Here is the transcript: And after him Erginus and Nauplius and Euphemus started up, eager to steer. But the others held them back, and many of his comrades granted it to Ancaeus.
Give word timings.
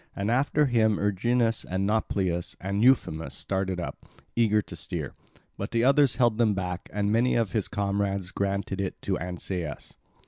And 0.15 0.31
after 0.31 0.65
him 0.65 0.97
Erginus 0.97 1.63
and 1.63 1.85
Nauplius 1.87 2.55
and 2.59 2.83
Euphemus 2.83 3.35
started 3.35 3.79
up, 3.79 4.03
eager 4.35 4.59
to 4.63 4.75
steer. 4.75 5.13
But 5.59 5.69
the 5.69 5.83
others 5.83 6.15
held 6.15 6.39
them 6.39 6.55
back, 6.55 6.89
and 6.91 7.11
many 7.11 7.35
of 7.35 7.51
his 7.51 7.67
comrades 7.67 8.31
granted 8.31 8.81
it 8.81 8.99
to 9.03 9.19
Ancaeus. 9.19 9.97